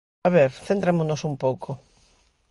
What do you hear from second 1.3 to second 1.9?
pouco.